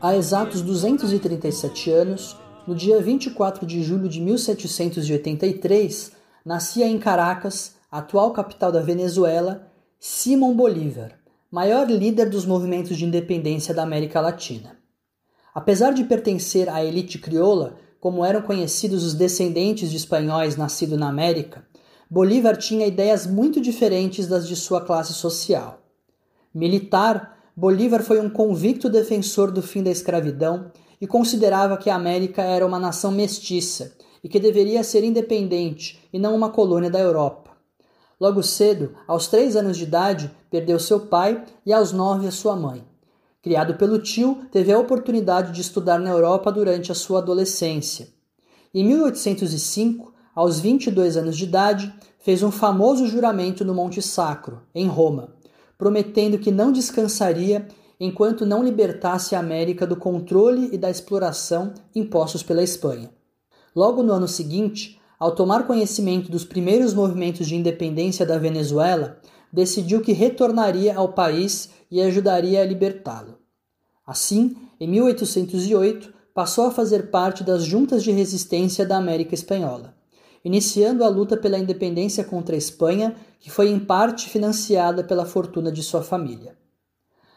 Há 0.00 0.14
exatos 0.14 0.62
237 0.62 1.90
anos, 1.90 2.36
no 2.68 2.72
dia 2.72 3.00
24 3.00 3.66
de 3.66 3.82
julho 3.82 4.08
de 4.08 4.20
1783, 4.20 6.12
nascia 6.44 6.86
em 6.86 7.00
Caracas, 7.00 7.74
atual 7.90 8.30
capital 8.30 8.70
da 8.70 8.80
Venezuela, 8.80 9.66
Simón 9.98 10.54
Bolívar, 10.54 11.18
maior 11.50 11.90
líder 11.90 12.30
dos 12.30 12.46
movimentos 12.46 12.96
de 12.96 13.04
independência 13.04 13.74
da 13.74 13.82
América 13.82 14.20
Latina. 14.20 14.78
Apesar 15.52 15.92
de 15.92 16.04
pertencer 16.04 16.68
à 16.68 16.84
elite 16.84 17.18
crioula, 17.18 17.74
como 17.98 18.24
eram 18.24 18.42
conhecidos 18.42 19.02
os 19.02 19.14
descendentes 19.14 19.90
de 19.90 19.96
espanhóis 19.96 20.56
nascidos 20.56 20.96
na 20.96 21.08
América, 21.08 21.66
Bolívar 22.08 22.56
tinha 22.56 22.86
ideias 22.86 23.26
muito 23.26 23.60
diferentes 23.60 24.28
das 24.28 24.46
de 24.46 24.54
sua 24.54 24.80
classe 24.80 25.12
social. 25.12 25.82
Militar, 26.54 27.37
Bolívar 27.60 28.04
foi 28.04 28.20
um 28.20 28.30
convicto 28.30 28.88
defensor 28.88 29.50
do 29.50 29.60
fim 29.60 29.82
da 29.82 29.90
escravidão 29.90 30.70
e 31.00 31.08
considerava 31.08 31.76
que 31.76 31.90
a 31.90 31.96
América 31.96 32.40
era 32.40 32.64
uma 32.64 32.78
nação 32.78 33.10
mestiça 33.10 33.96
e 34.22 34.28
que 34.28 34.38
deveria 34.38 34.84
ser 34.84 35.02
independente 35.02 35.98
e 36.12 36.20
não 36.20 36.36
uma 36.36 36.50
colônia 36.50 36.88
da 36.88 37.00
Europa. 37.00 37.50
Logo 38.20 38.44
cedo, 38.44 38.94
aos 39.08 39.26
três 39.26 39.56
anos 39.56 39.76
de 39.76 39.82
idade, 39.82 40.30
perdeu 40.48 40.78
seu 40.78 41.00
pai 41.00 41.44
e 41.66 41.72
aos 41.72 41.90
nove 41.90 42.28
a 42.28 42.30
sua 42.30 42.54
mãe. 42.54 42.84
Criado 43.42 43.74
pelo 43.74 43.98
tio, 43.98 44.38
teve 44.52 44.72
a 44.72 44.78
oportunidade 44.78 45.50
de 45.50 45.60
estudar 45.60 45.98
na 45.98 46.10
Europa 46.10 46.52
durante 46.52 46.92
a 46.92 46.94
sua 46.94 47.18
adolescência. 47.18 48.06
Em 48.72 48.84
1805, 48.84 50.14
aos 50.32 50.60
22 50.60 51.16
anos 51.16 51.36
de 51.36 51.42
idade, 51.42 51.92
fez 52.20 52.40
um 52.44 52.52
famoso 52.52 53.04
juramento 53.08 53.64
no 53.64 53.74
Monte 53.74 54.00
Sacro, 54.00 54.62
em 54.72 54.86
Roma, 54.86 55.36
prometendo 55.78 56.38
que 56.38 56.50
não 56.50 56.72
descansaria 56.72 57.68
enquanto 58.00 58.44
não 58.44 58.62
libertasse 58.62 59.34
a 59.34 59.40
América 59.40 59.86
do 59.86 59.96
controle 59.96 60.68
e 60.72 60.76
da 60.76 60.90
exploração 60.90 61.72
impostos 61.94 62.42
pela 62.42 62.62
Espanha. 62.62 63.10
Logo 63.74 64.02
no 64.02 64.12
ano 64.12 64.26
seguinte, 64.26 65.00
ao 65.18 65.34
tomar 65.34 65.66
conhecimento 65.66 66.30
dos 66.30 66.44
primeiros 66.44 66.92
movimentos 66.92 67.46
de 67.46 67.54
independência 67.54 68.26
da 68.26 68.38
Venezuela, 68.38 69.18
decidiu 69.52 70.00
que 70.00 70.12
retornaria 70.12 70.94
ao 70.96 71.12
país 71.12 71.70
e 71.90 72.02
ajudaria 72.02 72.60
a 72.60 72.66
libertá-lo. 72.66 73.38
Assim, 74.06 74.56
em 74.80 74.88
1808, 74.88 76.12
passou 76.34 76.66
a 76.66 76.70
fazer 76.70 77.10
parte 77.10 77.42
das 77.42 77.64
juntas 77.64 78.02
de 78.02 78.10
resistência 78.10 78.84
da 78.84 78.96
América 78.96 79.34
Espanhola 79.34 79.98
iniciando 80.44 81.04
a 81.04 81.08
luta 81.08 81.36
pela 81.36 81.58
independência 81.58 82.24
contra 82.24 82.54
a 82.54 82.58
Espanha, 82.58 83.14
que 83.38 83.50
foi 83.50 83.68
em 83.68 83.78
parte 83.78 84.28
financiada 84.28 85.04
pela 85.04 85.24
fortuna 85.24 85.70
de 85.70 85.82
sua 85.82 86.02
família. 86.02 86.56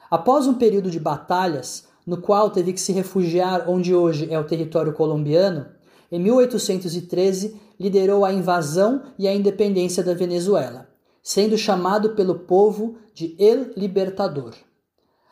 Após 0.09 0.47
um 0.47 0.55
período 0.55 0.91
de 0.91 0.99
batalhas, 0.99 1.87
no 2.05 2.17
qual 2.17 2.49
teve 2.49 2.73
que 2.73 2.81
se 2.81 2.91
refugiar 2.91 3.69
onde 3.69 3.93
hoje 3.93 4.27
é 4.31 4.39
o 4.39 4.43
território 4.43 4.93
colombiano, 4.93 5.67
em 6.11 6.19
1813 6.19 7.55
liderou 7.79 8.25
a 8.25 8.33
invasão 8.33 9.03
e 9.17 9.27
a 9.27 9.33
independência 9.33 10.03
da 10.03 10.13
Venezuela, 10.13 10.89
sendo 11.23 11.57
chamado 11.57 12.15
pelo 12.15 12.39
povo 12.39 12.97
de 13.13 13.35
El 13.39 13.71
Libertador. 13.77 14.53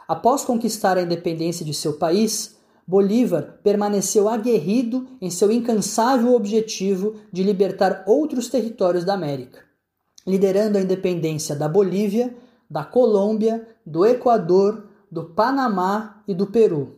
Após 0.08 0.44
conquistar 0.44 0.98
a 0.98 1.02
independência 1.02 1.66
de 1.66 1.73
seu 1.73 1.94
país, 1.94 2.58
Bolívar 2.88 3.59
permaneceu 3.61 4.28
aguerrido 4.28 5.06
em 5.22 5.30
seu 5.30 5.52
incansável 5.52 6.33
objetivo 6.33 7.17
de 7.31 7.44
libertar 7.44 8.04
outros 8.08 8.48
territórios 8.48 9.06
da 9.06 9.14
América, 9.14 9.59
liderando 10.30 10.78
a 10.78 10.82
independência 10.82 11.56
da 11.56 11.67
Bolívia, 11.67 12.36
da 12.70 12.84
Colômbia, 12.84 13.67
do 13.84 14.06
Equador, 14.06 14.88
do 15.12 15.23
Panamá 15.23 16.22
e 16.28 16.36
do 16.36 16.45
Peru. 16.45 16.95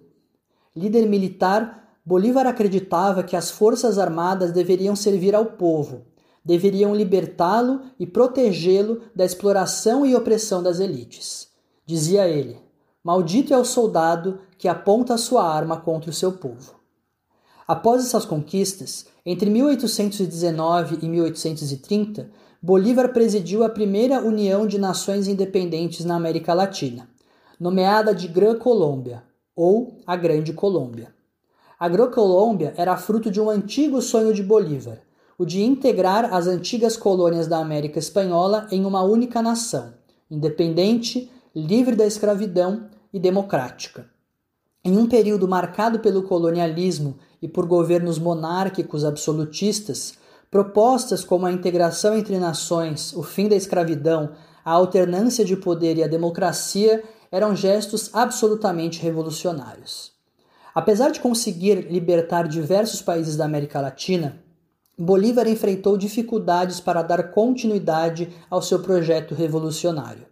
Líder 0.76 1.08
militar, 1.08 1.96
Bolívar 2.06 2.46
acreditava 2.46 3.24
que 3.24 3.36
as 3.36 3.50
forças 3.50 3.98
armadas 3.98 4.52
deveriam 4.52 4.96
servir 4.96 5.34
ao 5.34 5.46
povo, 5.46 6.02
deveriam 6.44 6.94
libertá-lo 6.94 7.82
e 7.98 8.06
protegê-lo 8.06 9.02
da 9.16 9.24
exploração 9.24 10.06
e 10.06 10.14
opressão 10.14 10.62
das 10.62 10.80
elites. 10.80 11.48
Dizia 11.86 12.28
ele: 12.28 12.60
Maldito 13.02 13.54
é 13.54 13.58
o 13.58 13.64
soldado 13.64 14.40
que 14.58 14.68
aponta 14.68 15.18
sua 15.18 15.48
arma 15.48 15.78
contra 15.78 16.10
o 16.10 16.14
seu 16.14 16.34
povo. 16.34 16.76
Após 17.68 18.04
essas 18.04 18.26
conquistas, 18.26 19.06
entre 19.26 19.50
1819 19.50 21.00
e 21.02 21.08
1830, 21.08 22.30
Bolívar 22.64 23.12
presidiu 23.12 23.64
a 23.64 23.70
primeira 23.70 24.22
União 24.22 24.68
de 24.68 24.78
Nações 24.78 25.28
Independentes 25.28 26.06
na 26.06 26.16
América 26.16 26.54
Latina, 26.54 27.10
nomeada 27.60 28.14
de 28.14 28.28
Gran 28.28 28.56
Colômbia, 28.60 29.24
ou 29.56 29.98
a 30.06 30.16
Grande 30.16 30.54
Colômbia. 30.54 31.12
A 31.80 31.90
Gran 31.90 32.12
Colômbia 32.12 32.72
era 32.78 32.96
fruto 32.98 33.32
de 33.32 33.42
um 33.42 33.50
antigo 33.50 34.00
sonho 34.00 34.32
de 34.32 34.44
Bolívar, 34.44 35.00
o 35.40 35.44
de 35.44 35.64
integrar 35.64 36.32
as 36.32 36.46
antigas 36.46 36.96
colônias 36.96 37.48
da 37.48 37.58
América 37.58 37.98
Espanhola 37.98 38.68
em 38.70 38.86
uma 38.86 39.02
única 39.02 39.42
nação, 39.42 39.96
independente, 40.30 41.32
livre 41.56 41.96
da 41.96 42.06
escravidão 42.06 42.92
e 43.12 43.20
democrática. 43.20 44.06
Em 44.86 45.00
um 45.00 45.08
período 45.08 45.48
marcado 45.48 46.00
pelo 46.00 46.22
colonialismo 46.22 47.18
e 47.42 47.48
por 47.48 47.66
governos 47.66 48.20
monárquicos 48.20 49.04
absolutistas, 49.04 50.21
propostas 50.52 51.24
como 51.24 51.46
a 51.46 51.52
integração 51.52 52.14
entre 52.14 52.38
nações, 52.38 53.14
o 53.14 53.24
fim 53.24 53.48
da 53.48 53.56
escravidão, 53.56 54.32
a 54.66 54.72
alternância 54.72 55.46
de 55.46 55.56
poder 55.56 55.98
e 55.98 56.04
a 56.04 56.08
democracia 56.08 57.02
eram 57.32 57.56
gestos 57.56 58.10
absolutamente 58.12 59.02
revolucionários. 59.02 60.12
Apesar 60.76 61.10
de 61.12 61.22
conseguir 61.22 61.88
libertar 61.90 62.50
diversos 62.50 63.02
países 63.02 63.38
da 63.38 63.46
América 63.46 63.80
Latina, 63.80 64.44
Bolívar 65.00 65.48
enfrentou 65.48 65.98
dificuldades 65.98 66.82
para 66.82 67.02
dar 67.02 67.32
continuidade 67.32 68.30
ao 68.50 68.62
seu 68.62 68.80
projeto 68.80 69.34
revolucionário. 69.34 70.26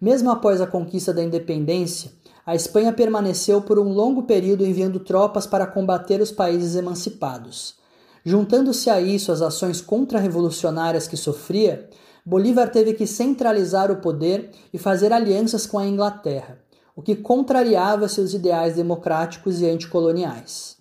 Mesmo 0.00 0.30
após 0.30 0.60
a 0.60 0.66
conquista 0.66 1.14
da 1.14 1.22
independência, 1.22 2.10
a 2.44 2.56
Espanha 2.56 2.92
permaneceu 2.92 3.62
por 3.62 3.78
um 3.78 3.92
longo 3.92 4.24
período 4.24 4.66
enviando 4.66 4.98
tropas 4.98 5.46
para 5.46 5.66
combater 5.68 6.20
os 6.20 6.32
países 6.32 6.74
emancipados. 6.74 7.80
Juntando-se 8.24 8.88
a 8.88 9.00
isso 9.00 9.32
as 9.32 9.42
ações 9.42 9.80
contra-revolucionárias 9.80 11.08
que 11.08 11.16
sofria, 11.16 11.88
Bolívar 12.24 12.70
teve 12.70 12.94
que 12.94 13.06
centralizar 13.06 13.90
o 13.90 13.96
poder 13.96 14.50
e 14.72 14.78
fazer 14.78 15.12
alianças 15.12 15.66
com 15.66 15.78
a 15.78 15.86
Inglaterra, 15.86 16.58
o 16.94 17.02
que 17.02 17.16
contrariava 17.16 18.08
seus 18.08 18.32
ideais 18.32 18.76
democráticos 18.76 19.60
e 19.60 19.66
anticoloniais. 19.66 20.76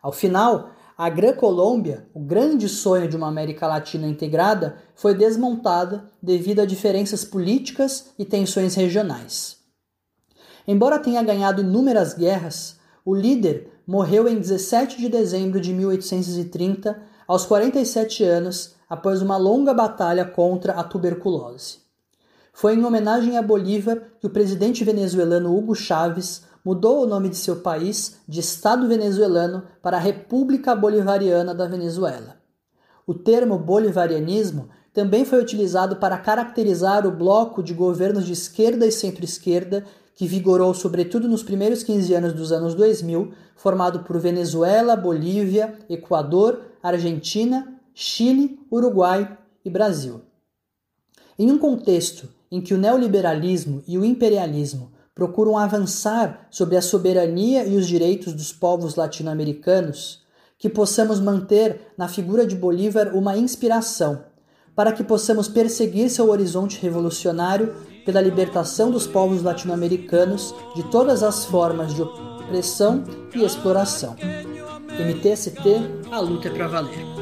Ao 0.00 0.12
final, 0.12 0.70
a 0.96 1.08
Gran 1.08 1.32
Colômbia, 1.32 2.06
o 2.14 2.20
grande 2.20 2.68
sonho 2.68 3.08
de 3.08 3.16
uma 3.16 3.26
América 3.26 3.66
Latina 3.66 4.06
integrada, 4.06 4.76
foi 4.94 5.12
desmontada 5.12 6.08
devido 6.22 6.60
a 6.60 6.64
diferenças 6.64 7.24
políticas 7.24 8.12
e 8.16 8.24
tensões 8.24 8.76
regionais. 8.76 9.56
Embora 10.68 11.00
tenha 11.00 11.22
ganhado 11.24 11.62
inúmeras 11.62 12.14
guerras, 12.14 12.78
o 13.04 13.12
líder 13.12 13.72
morreu 13.86 14.28
em 14.28 14.38
17 14.38 14.98
de 14.98 15.08
dezembro 15.08 15.60
de 15.60 15.72
1830, 15.72 17.00
aos 17.26 17.44
47 17.46 18.24
anos, 18.24 18.74
após 18.88 19.22
uma 19.22 19.36
longa 19.36 19.74
batalha 19.74 20.24
contra 20.24 20.74
a 20.74 20.84
tuberculose. 20.84 21.78
Foi 22.52 22.74
em 22.74 22.84
homenagem 22.84 23.36
a 23.36 23.42
Bolívar 23.42 24.00
que 24.20 24.26
o 24.26 24.30
presidente 24.30 24.84
venezuelano 24.84 25.56
Hugo 25.56 25.74
Chávez 25.74 26.42
mudou 26.64 27.02
o 27.02 27.06
nome 27.06 27.28
de 27.28 27.36
seu 27.36 27.56
país 27.56 28.20
de 28.26 28.40
Estado 28.40 28.88
venezuelano 28.88 29.64
para 29.82 29.98
República 29.98 30.74
Bolivariana 30.74 31.54
da 31.54 31.66
Venezuela. 31.66 32.36
O 33.06 33.12
termo 33.12 33.58
bolivarianismo 33.58 34.70
também 34.94 35.24
foi 35.24 35.40
utilizado 35.42 35.96
para 35.96 36.16
caracterizar 36.16 37.04
o 37.04 37.10
bloco 37.10 37.64
de 37.64 37.74
governos 37.74 38.24
de 38.24 38.32
esquerda 38.32 38.86
e 38.86 38.92
centro-esquerda 38.92 39.84
que 40.14 40.28
vigorou 40.28 40.72
sobretudo 40.72 41.26
nos 41.26 41.42
primeiros 41.42 41.82
15 41.82 42.14
anos 42.14 42.32
dos 42.32 42.52
anos 42.52 42.74
2000, 42.76 43.32
formado 43.56 44.04
por 44.04 44.20
Venezuela, 44.20 44.94
Bolívia, 44.94 45.76
Equador, 45.90 46.60
Argentina, 46.80 47.74
Chile, 47.92 48.60
Uruguai 48.70 49.36
e 49.64 49.68
Brasil. 49.68 50.20
Em 51.36 51.50
um 51.50 51.58
contexto 51.58 52.28
em 52.48 52.60
que 52.60 52.72
o 52.72 52.78
neoliberalismo 52.78 53.82
e 53.88 53.98
o 53.98 54.04
imperialismo 54.04 54.92
procuram 55.12 55.58
avançar 55.58 56.46
sobre 56.50 56.76
a 56.76 56.82
soberania 56.82 57.64
e 57.64 57.76
os 57.76 57.88
direitos 57.88 58.32
dos 58.32 58.52
povos 58.52 58.94
latino-americanos, 58.94 60.22
que 60.56 60.68
possamos 60.68 61.18
manter 61.18 61.92
na 61.98 62.06
figura 62.06 62.46
de 62.46 62.54
Bolívar 62.54 63.16
uma 63.16 63.36
inspiração, 63.36 64.22
para 64.74 64.92
que 64.92 65.04
possamos 65.04 65.48
perseguir 65.48 66.10
seu 66.10 66.30
horizonte 66.30 66.80
revolucionário 66.80 67.74
pela 68.04 68.20
libertação 68.20 68.90
dos 68.90 69.06
povos 69.06 69.42
latino-americanos 69.42 70.54
de 70.74 70.82
todas 70.90 71.22
as 71.22 71.44
formas 71.44 71.94
de 71.94 72.02
opressão 72.02 73.02
e 73.34 73.44
exploração. 73.44 74.16
MTST, 74.98 75.60
a 76.10 76.20
luta 76.20 76.48
é 76.48 76.50
para 76.50 76.68
valer. 76.68 77.14